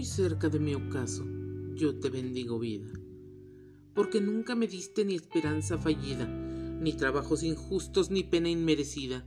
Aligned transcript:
muy 0.00 0.06
cerca 0.06 0.48
de 0.48 0.58
mi 0.58 0.74
ocaso, 0.74 1.26
yo 1.74 2.00
te 2.00 2.08
bendigo 2.08 2.58
vida, 2.58 2.88
porque 3.92 4.22
nunca 4.22 4.54
me 4.54 4.66
diste 4.66 5.04
ni 5.04 5.14
esperanza 5.14 5.76
fallida, 5.76 6.26
ni 6.26 6.94
trabajos 6.94 7.42
injustos, 7.42 8.10
ni 8.10 8.24
pena 8.24 8.48
inmerecida, 8.48 9.26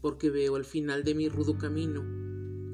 porque 0.00 0.28
veo 0.28 0.56
al 0.56 0.64
final 0.64 1.04
de 1.04 1.14
mi 1.14 1.28
rudo 1.28 1.56
camino 1.56 2.02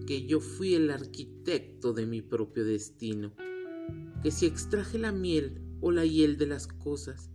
que 0.07 0.25
yo 0.25 0.41
fui 0.41 0.73
el 0.73 0.91
arquitecto 0.91 1.93
de 1.93 2.07
mi 2.07 2.23
propio 2.23 2.65
destino, 2.65 3.35
que 4.23 4.31
si 4.31 4.47
extraje 4.47 4.97
la 4.97 5.13
miel 5.13 5.61
o 5.83 5.91
la 5.93 6.07
hiel 6.07 6.39
de 6.39 6.47
las 6.47 6.67
cosas, 6.67 7.29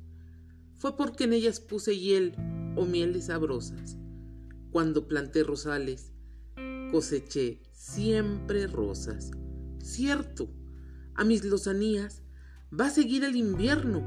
fue 0.75 0.97
porque 0.97 1.25
en 1.25 1.33
ellas 1.33 1.59
puse 1.59 1.99
hiel 1.99 2.33
o 2.75 2.87
mieles 2.87 3.27
sabrosas. 3.27 3.95
Cuando 4.71 5.07
planté 5.07 5.43
rosales, 5.43 6.13
coseché 6.91 7.61
siempre 7.73 8.65
rosas. 8.65 9.29
Cierto, 9.83 10.47
a 11.13 11.25
mis 11.25 11.43
lozanías 11.43 12.23
va 12.71 12.85
a 12.85 12.89
seguir 12.89 13.25
el 13.25 13.35
invierno, 13.35 14.01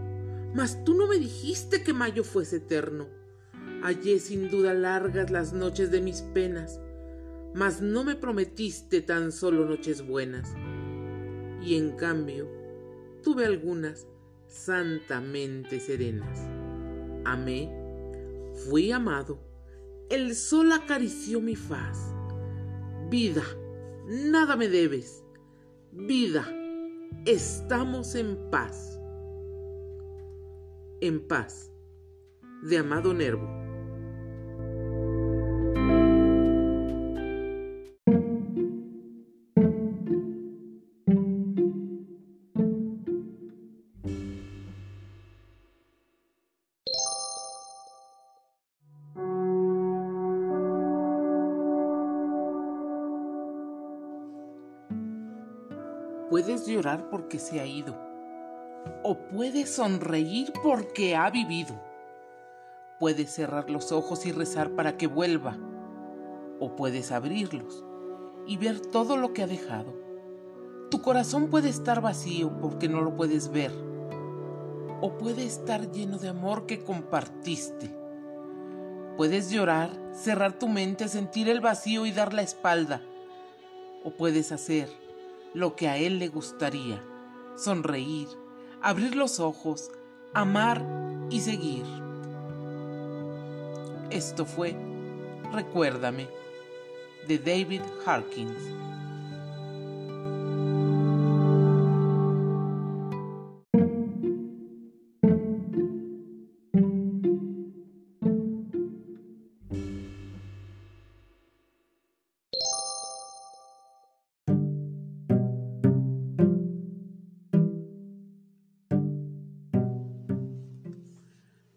mas 0.55 0.83
tú 0.85 0.95
no 0.95 1.07
me 1.07 1.19
dijiste 1.19 1.83
que 1.83 1.93
mayo 1.93 2.25
fuese 2.25 2.57
eterno. 2.57 3.09
Hallé 3.83 4.19
sin 4.19 4.51
duda 4.51 4.73
largas 4.73 5.30
las 5.30 5.52
noches 5.52 5.91
de 5.91 6.01
mis 6.01 6.23
penas, 6.23 6.80
mas 7.55 7.83
no 7.83 8.05
me 8.05 8.16
prometiste 8.16 9.02
tan 9.02 9.33
solo 9.33 9.66
noches 9.66 10.07
buenas. 10.07 10.55
Y 11.62 11.75
en 11.75 11.91
cambio, 11.93 12.49
tuve 13.23 13.45
algunas 13.45 14.07
santamente 14.49 15.79
serenas. 15.79 16.40
Amé, 17.27 17.71
fui 18.65 18.93
amado, 18.93 19.38
el 20.09 20.35
sol 20.35 20.73
acarició 20.73 21.43
mi 21.43 21.55
faz. 21.55 21.99
Vida, 23.11 23.45
nada 24.07 24.57
me 24.57 24.68
debes. 24.68 25.26
Vida, 25.99 26.47
estamos 27.25 28.15
en 28.16 28.37
paz. 28.51 29.01
En 31.01 31.27
paz, 31.27 31.73
de 32.63 32.77
Amado 32.77 33.15
Nervo. 33.15 33.65
Puedes 56.37 56.66
llorar 56.66 57.09
porque 57.09 57.38
se 57.38 57.60
ha 57.60 57.65
ido, 57.65 57.96
o 59.02 59.16
puedes 59.16 59.74
sonreír 59.74 60.52
porque 60.62 61.16
ha 61.16 61.30
vivido. 61.30 61.82
Puedes 63.01 63.30
cerrar 63.30 63.70
los 63.70 63.90
ojos 63.90 64.26
y 64.26 64.32
rezar 64.32 64.72
para 64.72 64.98
que 64.98 65.06
vuelva, 65.06 65.56
o 66.60 66.76
puedes 66.76 67.10
abrirlos 67.10 67.82
y 68.47 68.59
ver 68.59 68.81
todo 68.81 69.16
lo 69.16 69.32
que 69.32 69.44
ha 69.44 69.47
dejado. 69.47 69.94
Tu 70.91 71.00
corazón 71.00 71.48
puede 71.48 71.70
estar 71.70 72.03
vacío 72.03 72.60
porque 72.60 72.87
no 72.87 73.00
lo 73.00 73.16
puedes 73.16 73.50
ver, 73.50 73.72
o 75.00 75.16
puede 75.16 75.47
estar 75.47 75.91
lleno 75.91 76.19
de 76.19 76.28
amor 76.28 76.66
que 76.66 76.84
compartiste. 76.84 77.97
Puedes 79.16 79.50
llorar, 79.50 79.88
cerrar 80.12 80.53
tu 80.59 80.69
mente, 80.69 81.09
sentir 81.09 81.49
el 81.49 81.62
vacío 81.62 82.05
y 82.05 82.12
dar 82.12 82.34
la 82.34 82.43
espalda, 82.43 83.00
o 84.05 84.11
puedes 84.11 84.53
hacer 84.53 85.06
lo 85.56 85.75
que 85.75 85.89
a 85.89 85.97
él 85.97 86.19
le 86.19 86.28
gustaría, 86.28 87.03
sonreír, 87.56 88.28
abrir 88.83 89.17
los 89.17 89.41
ojos, 89.41 89.91
amar 90.34 90.84
y 91.31 91.41
seguir. 91.41 91.83
Esto 94.11 94.44
fue 94.44 94.77
Recuérdame 95.55 96.28
de 97.27 97.39
David 97.39 97.81
Harkins. 98.05 98.53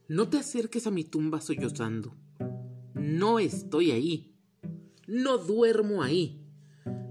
No 0.09 0.28
te 0.28 0.40
acerques 0.40 0.88
a 0.88 0.92
mi 0.92 1.03
tumba 1.03 1.40
sollozando. 1.40 2.16
No 2.96 3.38
estoy 3.38 3.92
ahí. 3.92 4.34
No 5.06 5.38
duermo 5.38 6.02
ahí. 6.02 6.44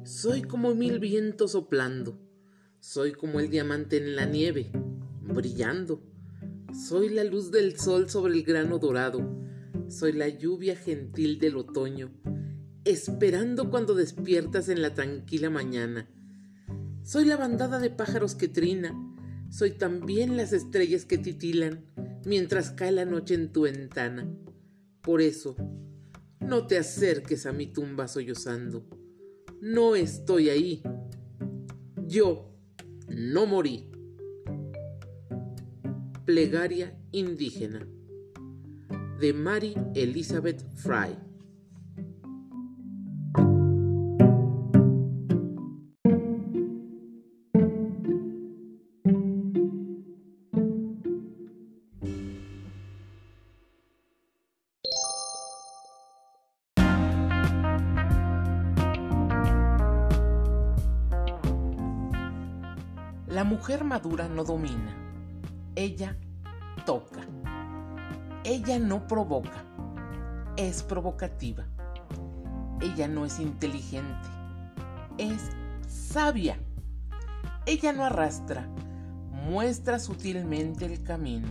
Soy 0.02 0.42
como 0.42 0.74
mil 0.74 0.98
vientos 0.98 1.52
soplando. 1.52 2.18
Soy 2.80 3.12
como 3.12 3.38
el 3.38 3.50
diamante 3.50 3.98
en 3.98 4.16
la 4.16 4.26
nieve, 4.26 4.72
brillando. 5.22 6.02
Soy 6.88 7.10
la 7.10 7.22
luz 7.22 7.52
del 7.52 7.78
sol 7.78 8.10
sobre 8.10 8.34
el 8.34 8.42
grano 8.42 8.80
dorado. 8.80 9.20
Soy 9.86 10.10
la 10.10 10.28
lluvia 10.28 10.74
gentil 10.74 11.38
del 11.38 11.56
otoño, 11.56 12.10
esperando 12.84 13.70
cuando 13.70 13.94
despiertas 13.94 14.68
en 14.68 14.82
la 14.82 14.94
tranquila 14.94 15.50
mañana. 15.50 16.10
Soy 17.04 17.26
la 17.26 17.36
bandada 17.36 17.78
de 17.78 17.90
pájaros 17.90 18.34
que 18.34 18.48
trina. 18.48 18.92
Soy 19.50 19.70
también 19.70 20.36
las 20.36 20.52
estrellas 20.52 21.04
que 21.04 21.16
titilan 21.16 21.84
mientras 22.28 22.70
cae 22.70 22.92
la 22.92 23.06
noche 23.06 23.34
en 23.34 23.50
tu 23.50 23.62
ventana. 23.62 24.30
Por 25.00 25.22
eso, 25.22 25.56
no 26.40 26.66
te 26.66 26.76
acerques 26.76 27.46
a 27.46 27.52
mi 27.52 27.66
tumba 27.66 28.06
sollozando. 28.06 28.86
No 29.62 29.96
estoy 29.96 30.50
ahí. 30.50 30.82
Yo 32.06 32.54
no 33.08 33.46
morí. 33.46 33.90
Plegaria 36.26 37.00
indígena 37.12 37.88
de 39.18 39.32
Mary 39.32 39.74
Elizabeth 39.94 40.62
Fry. 40.76 41.27
La 63.28 63.44
mujer 63.44 63.84
madura 63.84 64.26
no 64.26 64.42
domina, 64.42 64.96
ella 65.74 66.16
toca. 66.86 67.20
Ella 68.42 68.78
no 68.78 69.06
provoca, 69.06 69.66
es 70.56 70.82
provocativa. 70.82 71.66
Ella 72.80 73.06
no 73.06 73.26
es 73.26 73.38
inteligente, 73.38 74.28
es 75.18 75.42
sabia. 75.86 76.56
Ella 77.66 77.92
no 77.92 78.06
arrastra, 78.06 78.66
muestra 79.30 79.98
sutilmente 79.98 80.86
el 80.86 81.02
camino. 81.02 81.48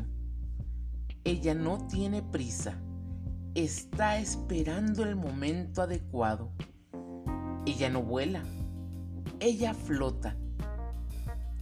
Ella 1.23 1.53
no 1.53 1.85
tiene 1.85 2.23
prisa, 2.23 2.73
está 3.53 4.17
esperando 4.17 5.03
el 5.03 5.15
momento 5.15 5.83
adecuado. 5.83 6.51
Ella 7.67 7.91
no 7.91 8.01
vuela, 8.01 8.41
ella 9.39 9.75
flota 9.75 10.35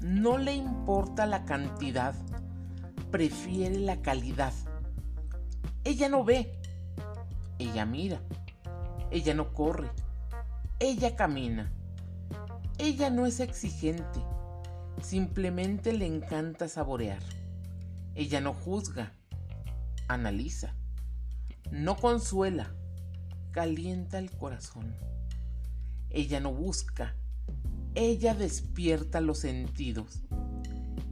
no 0.05 0.37
le 0.37 0.53
importa 0.53 1.25
la 1.25 1.45
cantidad, 1.45 2.13
prefiere 3.09 3.79
la 3.79 4.03
calidad. 4.03 4.53
Ella 5.83 6.09
no 6.09 6.23
ve, 6.23 6.61
ella 7.57 7.87
mira, 7.87 8.21
ella 9.09 9.33
no 9.33 9.51
corre, 9.51 9.89
ella 10.77 11.15
camina. 11.15 11.71
Ella 12.77 13.09
no 13.09 13.25
es 13.25 13.39
exigente, 13.39 14.21
simplemente 15.01 15.91
le 15.91 16.05
encanta 16.05 16.67
saborear. 16.67 17.23
Ella 18.13 18.41
no 18.41 18.53
juzga, 18.53 19.11
analiza, 20.07 20.75
no 21.71 21.95
consuela, 21.95 22.75
calienta 23.49 24.19
el 24.19 24.29
corazón. 24.29 24.95
Ella 26.11 26.39
no 26.39 26.53
busca, 26.53 27.15
ella 27.95 28.33
despierta 28.33 29.21
los 29.21 29.39
sentidos. 29.39 30.21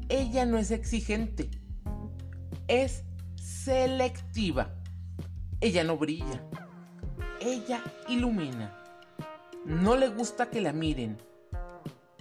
Ella 0.10 0.46
no 0.46 0.58
es 0.58 0.70
exigente, 0.72 1.50
es 2.68 3.04
selectiva. 3.36 4.76
Ella 5.62 5.86
no 5.86 5.98
brilla, 5.98 6.44
ella 7.40 7.82
ilumina. 8.10 8.78
No 9.66 9.96
le 9.96 10.10
gusta 10.10 10.50
que 10.50 10.60
la 10.60 10.74
miren, 10.74 11.18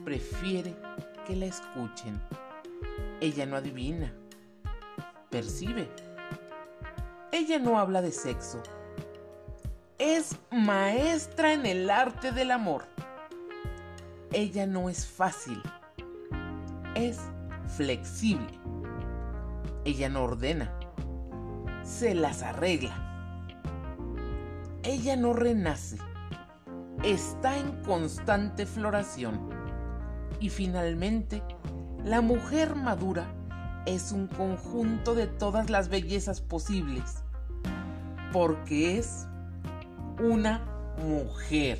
prefiere 0.04 0.76
que 1.26 1.34
la 1.34 1.46
escuchen. 1.46 2.20
Ella 3.20 3.46
no 3.46 3.56
adivina, 3.56 4.14
percibe. 5.28 5.88
Ella 7.32 7.58
no 7.58 7.80
habla 7.80 8.00
de 8.00 8.12
sexo. 8.12 8.62
Es 9.98 10.36
maestra 10.52 11.52
en 11.52 11.66
el 11.66 11.90
arte 11.90 12.30
del 12.30 12.52
amor. 12.52 12.84
Ella 14.34 14.67
no 14.67 14.88
es 14.88 15.05
fácil, 15.05 15.61
es 16.94 17.20
flexible. 17.76 18.58
Ella 19.84 20.08
no 20.08 20.23
ordena, 20.23 20.73
se 21.84 22.14
las 22.14 22.43
arregla. 22.43 22.96
Ella 24.84 25.17
no 25.17 25.34
renace, 25.34 25.99
está 27.05 27.58
en 27.58 27.82
constante 27.82 28.64
floración. 28.64 29.50
Y 30.40 30.49
finalmente, 30.49 31.43
la 32.02 32.23
mujer 32.23 32.75
madura 32.75 33.26
es 33.84 34.12
un 34.12 34.29
conjunto 34.29 35.14
de 35.14 35.26
todas 35.26 35.69
las 35.69 35.90
bellezas 35.90 36.40
posibles, 36.40 37.23
porque 38.32 38.96
es 38.99 39.26
una 40.19 40.64
mujer. 41.06 41.79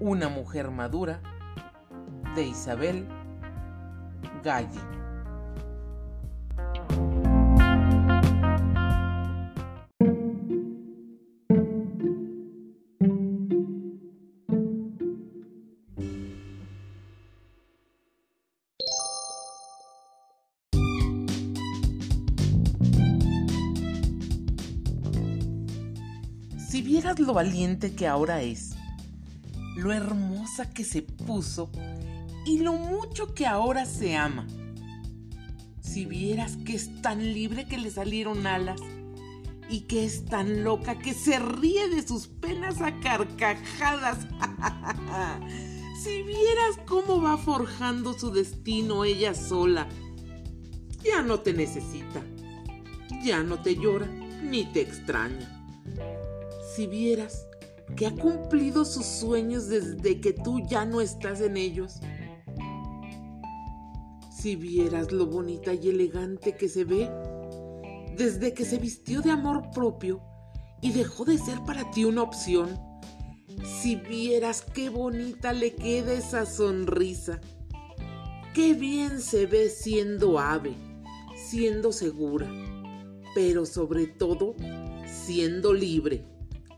Una 0.00 0.28
mujer 0.28 0.70
madura 0.70 1.20
de 2.34 2.46
Isabel 2.46 3.06
Galle. 4.42 4.80
Si 26.58 26.82
vieras 26.82 27.20
lo 27.20 27.32
valiente 27.32 27.94
que 27.94 28.08
ahora 28.08 28.42
es, 28.42 28.73
lo 29.74 29.92
hermosa 29.92 30.70
que 30.70 30.84
se 30.84 31.02
puso 31.02 31.70
y 32.46 32.58
lo 32.58 32.74
mucho 32.74 33.34
que 33.34 33.46
ahora 33.46 33.86
se 33.86 34.16
ama. 34.16 34.46
Si 35.80 36.06
vieras 36.06 36.56
que 36.64 36.74
es 36.74 37.02
tan 37.02 37.32
libre 37.32 37.66
que 37.66 37.78
le 37.78 37.90
salieron 37.90 38.46
alas 38.46 38.80
y 39.68 39.82
que 39.82 40.04
es 40.04 40.24
tan 40.26 40.64
loca 40.64 40.98
que 40.98 41.14
se 41.14 41.38
ríe 41.38 41.88
de 41.88 42.06
sus 42.06 42.26
penas 42.26 42.80
a 42.80 42.98
carcajadas. 43.00 44.26
si 46.02 46.22
vieras 46.22 46.78
cómo 46.86 47.20
va 47.20 47.36
forjando 47.36 48.12
su 48.12 48.30
destino 48.30 49.04
ella 49.04 49.34
sola, 49.34 49.88
ya 51.02 51.22
no 51.22 51.40
te 51.40 51.52
necesita, 51.52 52.22
ya 53.24 53.42
no 53.42 53.60
te 53.60 53.76
llora 53.76 54.06
ni 54.42 54.64
te 54.66 54.80
extraña. 54.80 55.50
Si 56.74 56.86
vieras 56.86 57.46
que 57.96 58.06
ha 58.06 58.14
cumplido 58.14 58.84
sus 58.84 59.06
sueños 59.06 59.68
desde 59.68 60.20
que 60.20 60.32
tú 60.32 60.60
ya 60.66 60.84
no 60.84 61.00
estás 61.00 61.40
en 61.40 61.56
ellos, 61.56 62.00
si 64.30 64.56
vieras 64.56 65.12
lo 65.12 65.26
bonita 65.26 65.72
y 65.72 65.88
elegante 65.88 66.56
que 66.56 66.68
se 66.68 66.84
ve 66.84 67.08
desde 68.16 68.52
que 68.52 68.64
se 68.64 68.78
vistió 68.78 69.22
de 69.22 69.30
amor 69.30 69.70
propio 69.70 70.20
y 70.80 70.92
dejó 70.92 71.24
de 71.24 71.38
ser 71.38 71.60
para 71.64 71.90
ti 71.90 72.04
una 72.04 72.22
opción. 72.22 72.78
Si 73.64 73.96
vieras 73.96 74.62
qué 74.62 74.90
bonita 74.90 75.52
le 75.52 75.74
queda 75.74 76.12
esa 76.12 76.46
sonrisa. 76.46 77.40
Qué 78.52 78.74
bien 78.74 79.20
se 79.20 79.46
ve 79.46 79.68
siendo 79.68 80.38
ave, 80.38 80.74
siendo 81.36 81.92
segura, 81.92 82.48
pero 83.34 83.66
sobre 83.66 84.06
todo 84.06 84.54
siendo 85.06 85.72
libre 85.72 86.33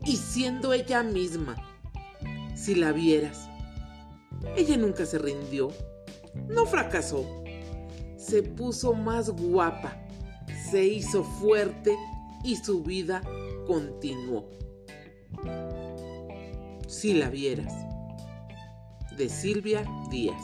y 0.07 0.17
siendo 0.17 0.73
ella 0.73 1.03
misma. 1.03 1.55
Si 2.55 2.73
la 2.73 2.91
vieras, 2.91 3.47
ella 4.55 4.77
nunca 4.77 5.05
se 5.05 5.19
rindió, 5.19 5.69
no 6.47 6.65
fracasó 6.65 7.25
se 8.27 8.43
puso 8.43 8.93
más 8.93 9.29
guapa, 9.29 9.95
se 10.69 10.83
hizo 10.83 11.23
fuerte 11.23 11.95
y 12.43 12.57
su 12.57 12.83
vida 12.83 13.21
continuó. 13.65 14.49
Si 16.87 17.13
la 17.13 17.29
vieras. 17.29 17.73
De 19.15 19.29
Silvia 19.29 19.83
Díaz. 20.11 20.43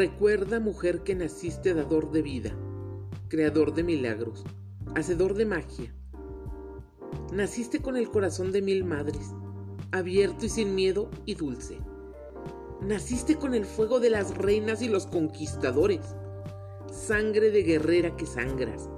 Recuerda, 0.00 0.60
mujer, 0.60 1.02
que 1.02 1.14
naciste 1.14 1.74
dador 1.74 2.10
de 2.10 2.22
vida, 2.22 2.56
creador 3.28 3.74
de 3.74 3.82
milagros, 3.82 4.46
hacedor 4.94 5.34
de 5.34 5.44
magia. 5.44 5.94
Naciste 7.34 7.80
con 7.80 7.98
el 7.98 8.08
corazón 8.10 8.50
de 8.50 8.62
mil 8.62 8.82
madres, 8.82 9.34
abierto 9.92 10.46
y 10.46 10.48
sin 10.48 10.74
miedo 10.74 11.10
y 11.26 11.34
dulce. 11.34 11.80
Naciste 12.80 13.36
con 13.36 13.52
el 13.52 13.66
fuego 13.66 14.00
de 14.00 14.08
las 14.08 14.34
reinas 14.38 14.80
y 14.80 14.88
los 14.88 15.06
conquistadores, 15.06 16.16
sangre 16.90 17.50
de 17.50 17.62
guerrera 17.62 18.16
que 18.16 18.24
sangras. 18.24 18.88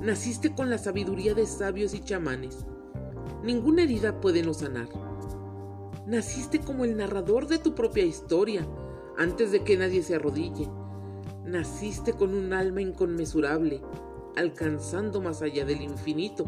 Naciste 0.00 0.54
con 0.54 0.70
la 0.70 0.78
sabiduría 0.78 1.34
de 1.34 1.46
sabios 1.46 1.92
y 1.92 1.98
chamanes. 1.98 2.64
Ninguna 3.42 3.82
herida 3.82 4.20
puede 4.20 4.44
no 4.44 4.54
sanar. 4.54 4.90
Naciste 6.06 6.60
como 6.60 6.84
el 6.84 6.96
narrador 6.96 7.48
de 7.48 7.58
tu 7.58 7.74
propia 7.74 8.04
historia 8.04 8.64
antes 9.18 9.52
de 9.52 9.64
que 9.64 9.76
nadie 9.76 10.02
se 10.02 10.16
arrodille. 10.16 10.68
Naciste 11.44 12.14
con 12.14 12.34
un 12.34 12.52
alma 12.52 12.80
inconmensurable, 12.80 13.82
alcanzando 14.36 15.20
más 15.20 15.42
allá 15.42 15.64
del 15.64 15.82
infinito. 15.82 16.46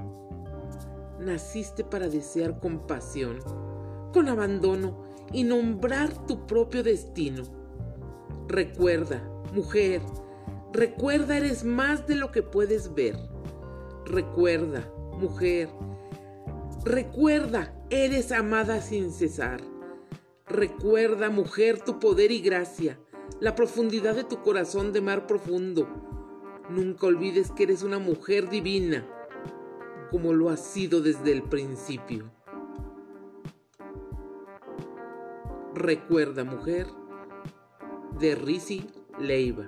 Naciste 1.21 1.85
para 1.85 2.09
desear 2.09 2.61
compasión, 2.61 3.39
con 4.13 4.29
abandono 4.29 5.05
y 5.33 5.45
nombrar 5.45 6.27
tu 6.27 6.47
propio 6.47 6.83
destino. 6.83 7.43
Recuerda, 8.49 9.23
mujer, 9.53 10.01
recuerda 10.73 11.37
eres 11.37 11.65
más 11.65 12.07
de 12.07 12.17
lo 12.17 12.33
que 12.33 12.43
puedes 12.43 12.95
ver. 12.95 13.17
Recuerda, 14.05 14.89
mujer, 15.19 15.69
recuerda 16.85 17.73
eres 17.91 18.33
amada 18.33 18.81
sin 18.81 19.13
cesar. 19.13 19.61
Recuerda, 20.49 21.29
mujer, 21.29 21.81
tu 21.81 21.99
poder 21.99 22.31
y 22.31 22.41
gracia, 22.41 23.01
la 23.41 23.57
profundidad 23.57 24.15
de 24.15 24.23
tu 24.23 24.43
corazón 24.43 24.93
de 24.93 25.01
mar 25.01 25.27
profundo. 25.27 25.89
Nunca 26.71 27.09
olvides 27.09 27.51
que 27.51 27.65
eres 27.65 27.83
una 27.83 27.99
mujer 27.99 28.49
divina, 28.49 29.05
como 30.13 30.33
lo 30.33 30.49
has 30.49 30.65
sido 30.65 31.01
desde 31.01 31.33
el 31.33 31.43
principio. 31.43 32.31
Recuerda, 35.75 36.45
mujer, 36.45 36.87
de 38.21 38.37
Risi 38.37 38.87
Leiva. 39.19 39.67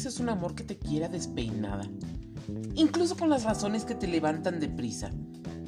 Mereces 0.00 0.20
un 0.20 0.30
amor 0.30 0.54
que 0.54 0.64
te 0.64 0.78
quiera 0.78 1.10
despeinada, 1.10 1.86
incluso 2.74 3.18
con 3.18 3.28
las 3.28 3.44
razones 3.44 3.84
que 3.84 3.94
te 3.94 4.06
levantan 4.06 4.58
deprisa, 4.58 5.10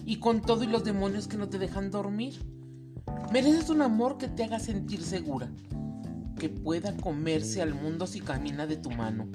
y 0.07 0.21
con 0.21 0.41
todo 0.41 0.65
y 0.65 0.69
los 0.69 0.85
demonios 0.85 1.29
que 1.29 1.37
no 1.37 1.51
te 1.51 1.59
dejan 1.59 1.91
dormir. 1.91 2.43
Mereces 3.31 3.69
un 3.69 3.83
amor 3.83 4.17
que 4.17 4.29
te 4.29 4.45
haga 4.45 4.59
sentir 4.59 5.03
segura, 5.03 5.53
que 6.39 6.49
pueda 6.49 6.97
comerse 6.97 7.61
al 7.61 7.75
mundo 7.75 8.07
si 8.07 8.23
camina 8.23 8.67
de 8.67 8.79
tu 8.79 8.91
mano, 8.91 9.29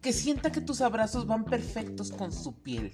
que 0.00 0.12
sienta 0.12 0.52
que 0.52 0.60
tus 0.60 0.80
abrazos 0.80 1.26
van 1.26 1.44
perfectos 1.44 2.12
con 2.12 2.30
su 2.30 2.54
piel. 2.62 2.92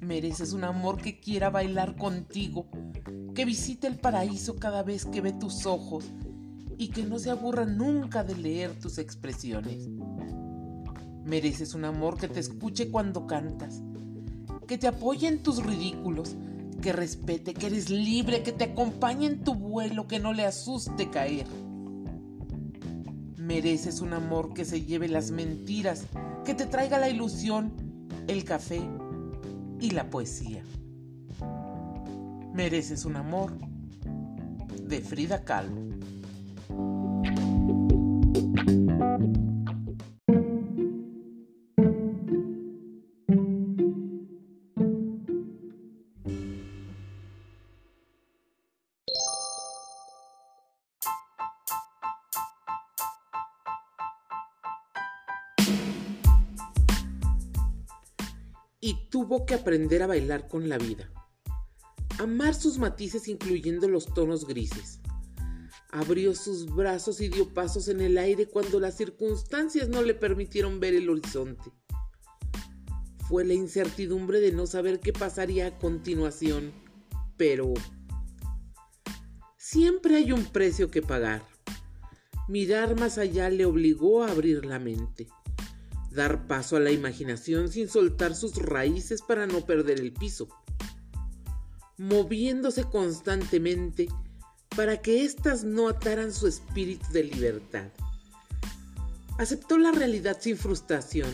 Mereces 0.00 0.52
un 0.52 0.62
amor 0.62 0.98
que 0.98 1.18
quiera 1.18 1.50
bailar 1.50 1.96
contigo, 1.96 2.68
que 3.34 3.44
visite 3.44 3.88
el 3.88 3.98
paraíso 3.98 4.54
cada 4.60 4.84
vez 4.84 5.06
que 5.06 5.20
ve 5.20 5.32
tus 5.32 5.66
ojos 5.66 6.04
y 6.78 6.90
que 6.90 7.02
no 7.02 7.18
se 7.18 7.30
aburra 7.30 7.64
nunca 7.64 8.22
de 8.22 8.36
leer 8.36 8.78
tus 8.78 8.98
expresiones. 8.98 9.88
Mereces 11.26 11.74
un 11.74 11.84
amor 11.84 12.18
que 12.18 12.28
te 12.28 12.38
escuche 12.38 12.88
cuando 12.88 13.26
cantas, 13.26 13.82
que 14.68 14.78
te 14.78 14.86
apoye 14.86 15.26
en 15.26 15.42
tus 15.42 15.60
ridículos, 15.60 16.36
que 16.80 16.92
respete 16.92 17.52
que 17.52 17.66
eres 17.66 17.90
libre, 17.90 18.44
que 18.44 18.52
te 18.52 18.62
acompañe 18.62 19.26
en 19.26 19.42
tu 19.42 19.56
vuelo, 19.56 20.06
que 20.06 20.20
no 20.20 20.32
le 20.32 20.46
asuste 20.46 21.10
caer. 21.10 21.48
Mereces 23.36 24.00
un 24.00 24.12
amor 24.12 24.54
que 24.54 24.64
se 24.64 24.82
lleve 24.82 25.08
las 25.08 25.32
mentiras, 25.32 26.04
que 26.44 26.54
te 26.54 26.66
traiga 26.66 27.00
la 27.00 27.08
ilusión, 27.08 27.72
el 28.28 28.44
café 28.44 28.80
y 29.80 29.90
la 29.90 30.08
poesía. 30.10 30.62
Mereces 32.54 33.04
un 33.04 33.16
amor 33.16 33.52
de 34.80 35.00
Frida 35.00 35.42
Kahlo. 35.42 35.86
Tuvo 59.26 59.44
que 59.44 59.54
aprender 59.54 60.04
a 60.04 60.06
bailar 60.06 60.46
con 60.46 60.68
la 60.68 60.78
vida, 60.78 61.10
amar 62.20 62.54
sus 62.54 62.78
matices 62.78 63.26
incluyendo 63.26 63.88
los 63.88 64.06
tonos 64.14 64.46
grises. 64.46 65.00
Abrió 65.90 66.32
sus 66.32 66.72
brazos 66.72 67.20
y 67.20 67.28
dio 67.28 67.52
pasos 67.52 67.88
en 67.88 68.00
el 68.00 68.18
aire 68.18 68.46
cuando 68.46 68.78
las 68.78 68.96
circunstancias 68.96 69.88
no 69.88 70.02
le 70.02 70.14
permitieron 70.14 70.78
ver 70.78 70.94
el 70.94 71.10
horizonte. 71.10 71.72
Fue 73.28 73.44
la 73.44 73.54
incertidumbre 73.54 74.38
de 74.38 74.52
no 74.52 74.68
saber 74.68 75.00
qué 75.00 75.12
pasaría 75.12 75.66
a 75.66 75.78
continuación, 75.78 76.72
pero 77.36 77.74
siempre 79.56 80.18
hay 80.18 80.30
un 80.30 80.44
precio 80.44 80.88
que 80.88 81.02
pagar. 81.02 81.44
Mirar 82.46 82.96
más 82.96 83.18
allá 83.18 83.50
le 83.50 83.64
obligó 83.64 84.22
a 84.22 84.30
abrir 84.30 84.64
la 84.64 84.78
mente 84.78 85.26
dar 86.16 86.48
paso 86.48 86.76
a 86.76 86.80
la 86.80 86.90
imaginación 86.90 87.70
sin 87.70 87.88
soltar 87.88 88.34
sus 88.34 88.56
raíces 88.56 89.22
para 89.22 89.46
no 89.46 89.64
perder 89.64 90.00
el 90.00 90.12
piso, 90.12 90.48
moviéndose 91.98 92.82
constantemente 92.84 94.08
para 94.74 95.00
que 95.00 95.24
éstas 95.24 95.62
no 95.62 95.88
ataran 95.88 96.32
su 96.32 96.48
espíritu 96.48 97.06
de 97.12 97.24
libertad. 97.24 97.88
Aceptó 99.38 99.78
la 99.78 99.92
realidad 99.92 100.38
sin 100.40 100.56
frustración, 100.56 101.28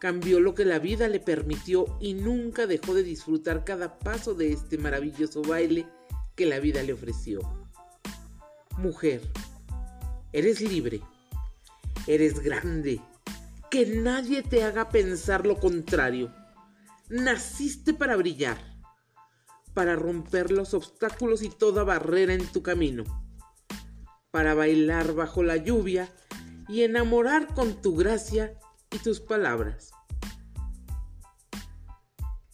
cambió 0.00 0.40
lo 0.40 0.54
que 0.54 0.64
la 0.64 0.78
vida 0.78 1.08
le 1.08 1.20
permitió 1.20 1.86
y 2.00 2.14
nunca 2.14 2.66
dejó 2.66 2.94
de 2.94 3.02
disfrutar 3.02 3.64
cada 3.64 3.98
paso 3.98 4.34
de 4.34 4.52
este 4.52 4.78
maravilloso 4.78 5.42
baile 5.42 5.86
que 6.34 6.46
la 6.46 6.58
vida 6.58 6.82
le 6.82 6.92
ofreció. 6.92 7.40
Mujer, 8.78 9.22
eres 10.32 10.60
libre, 10.60 11.00
eres 12.06 12.40
grande, 12.40 13.00
que 13.74 13.86
nadie 13.86 14.44
te 14.44 14.62
haga 14.62 14.88
pensar 14.90 15.44
lo 15.44 15.58
contrario. 15.58 16.32
Naciste 17.08 17.92
para 17.92 18.14
brillar, 18.14 18.56
para 19.74 19.96
romper 19.96 20.52
los 20.52 20.74
obstáculos 20.74 21.42
y 21.42 21.48
toda 21.48 21.82
barrera 21.82 22.34
en 22.34 22.46
tu 22.46 22.62
camino, 22.62 23.02
para 24.30 24.54
bailar 24.54 25.12
bajo 25.16 25.42
la 25.42 25.56
lluvia 25.56 26.08
y 26.68 26.82
enamorar 26.82 27.52
con 27.52 27.82
tu 27.82 27.96
gracia 27.96 28.56
y 28.92 28.98
tus 28.98 29.18
palabras. 29.18 29.90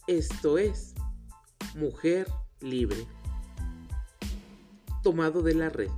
Esto 0.07 0.57
es 0.57 0.95
Mujer 1.75 2.27
Libre, 2.61 3.05
tomado 5.03 5.43
de 5.43 5.53
la 5.53 5.69
red. 5.69 5.91